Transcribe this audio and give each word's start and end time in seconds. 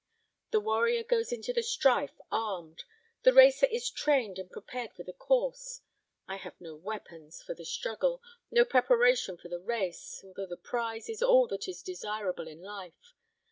The 0.49 0.59
warrior 0.59 1.03
goes 1.03 1.31
into 1.31 1.53
the 1.53 1.61
strife 1.61 2.19
armed; 2.31 2.85
the 3.21 3.33
racer 3.33 3.67
is 3.67 3.87
trained 3.91 4.39
and 4.39 4.49
prepared 4.49 4.93
for 4.93 5.03
the 5.03 5.13
course: 5.13 5.81
I 6.27 6.37
have 6.37 6.59
no 6.59 6.73
weapons 6.75 7.43
for 7.43 7.53
the 7.53 7.65
struggle, 7.65 8.19
no 8.49 8.65
preparation 8.65 9.37
for 9.37 9.49
the 9.49 9.59
race, 9.59 10.23
although 10.23 10.47
the 10.47 10.57
prize 10.57 11.07
is 11.07 11.21
all 11.21 11.45
that 11.49 11.67
is 11.67 11.83
desirable 11.83 12.47
in 12.47 12.63
life. 12.63 13.13